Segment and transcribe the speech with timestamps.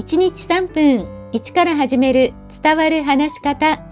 [0.00, 3.84] 1日3分1から始める伝わる話し方。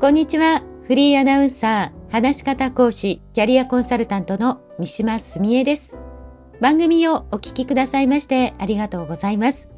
[0.00, 0.62] こんにちは。
[0.86, 5.98] フリーアナウンサー、話し方講師、キャリアコンサルタントの三島澄江です。
[6.62, 9.68] 番組をお聞きくださいましてありがとうございます。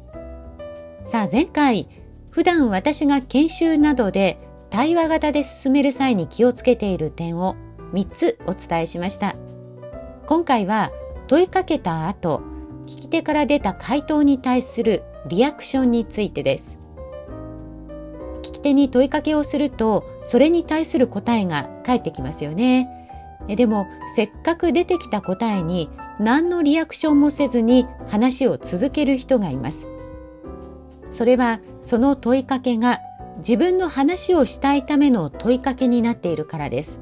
[1.03, 1.89] さあ前回、
[2.31, 4.39] 普段私が研修などで
[4.69, 7.57] 対話型で進める際に気をつけている点を
[7.91, 9.35] 3つお伝えしました。
[10.27, 10.91] 今回は
[11.27, 12.41] 問いかけた後、
[12.85, 16.79] 聞き手から出た回答に対するリアクションについてです。
[18.43, 22.89] 聞き手に問いかけをすると、それに対する答えが返ってきますよね。
[23.47, 29.89] でも、せっかく出てきた答えに何のリアクションもせずに話を続ける人がいます。
[31.09, 32.99] それは、その問いかけが
[33.37, 37.01] 自分の話をしたいための問いかけになっているからです。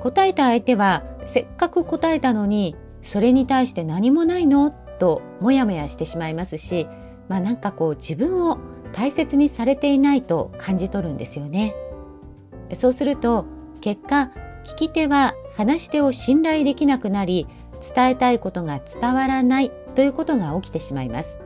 [0.00, 6.86] 答えた相手は、せっかく答えたのに、それに対して何もないのともやもやしてしまいますし、
[7.28, 8.58] まあなんかこう自分を
[8.92, 11.74] 大切にされていないと感じ取るんですよね。
[12.72, 13.46] そうすると
[13.80, 14.30] 結果
[14.64, 17.46] 聞き手は話し手を信頼できなくなり
[17.94, 21.38] 伝えたいことが伝わらないということが起きてしまいます。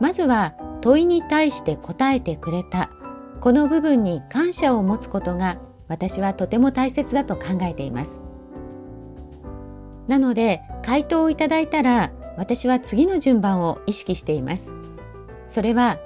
[0.00, 2.90] まずは問いに対して答えてくれた
[3.40, 8.22] この部分に感謝を持つことが私はとても大切だと考えています。
[10.08, 14.72] なので回答をいただいたら私は次の順番を意識しています。
[15.46, 15.98] それは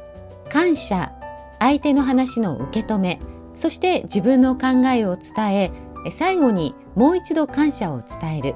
[0.51, 1.13] 感謝、
[1.59, 3.21] 相手の話の受け止め、
[3.55, 5.71] そして自分の考えを伝え、
[6.11, 8.55] 最後にもう一度感謝を伝える。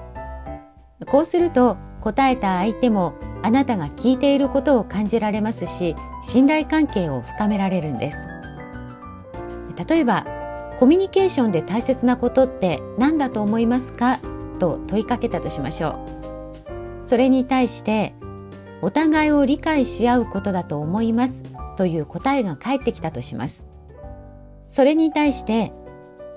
[1.07, 8.29] こうすると答えた相手もあなたが聞いていることを感じられますし、信頼関係を深められるんです。
[9.89, 10.27] 例えば、
[10.79, 14.19] コミュニケーションで大切なことって何だと思いますか？
[14.57, 16.01] と問いかけたとしましょ
[17.03, 17.07] う。
[17.07, 18.15] それに対して、
[18.83, 21.45] お互いを理解し合うことだと思います
[21.77, 23.67] という答えが返ってきたとします。
[24.67, 25.73] それに対して、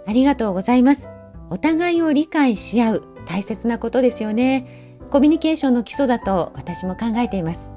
[0.07, 1.09] ありがとうございます。
[1.49, 4.97] お互いを理解し合う大切なことですよね。
[5.09, 7.71] コミュニケーションの基礎だと私も考えています。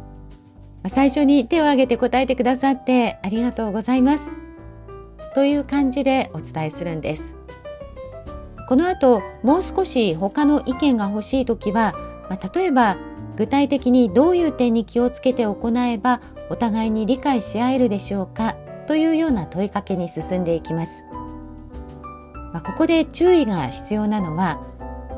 [0.89, 4.35] 最初に手を挙げて答えてくださってありがとうございます。
[5.35, 7.37] という感じでお伝えするんです。
[8.73, 11.93] この後もう少し他の意見が欲しい時は、
[12.31, 12.97] まあ、例えば
[13.37, 18.57] 具体的にどういう点に気をつけて行えばお互いに理解し合えるでしょうか
[18.87, 21.05] というような問いかけに進んでいきます。
[22.55, 24.63] まあ、ここで注意が必要なのは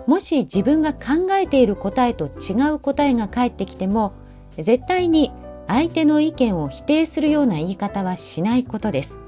[0.09, 4.15] もし自分が考えている答えと違う答えが返ってきても
[4.57, 5.31] 絶対に
[5.69, 9.21] 相手の意見を否定するような言い方はしないことです。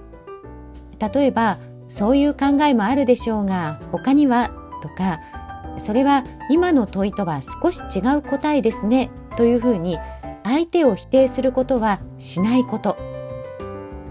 [0.99, 1.59] 例えば
[1.89, 4.51] そういう考えもあるでしょうが他には
[4.83, 5.21] とか
[5.79, 9.99] それは今の問いとは少し違う答えですねというふうに
[10.43, 12.97] 相手を否定することはしないこと。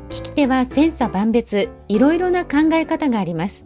[0.09, 3.65] 聞き手は千差万別いろいろな考え方があります。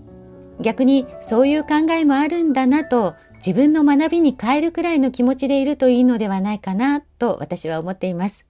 [0.61, 8.45] 逆にそういう考えもあるんだなと自分の学びに変えるくらいの気持ちでいるといいのではないかなと私は思っています。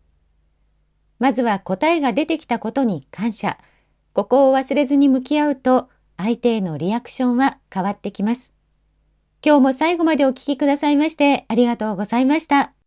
[1.20, 3.58] まずは答えが出てきたことに感謝。
[4.14, 8.53] ここを忘れずに向き合うと相手へのリアクションは変わってきます
[9.46, 12.78] 今日も最後までお聴きくださいましてありがとうございました。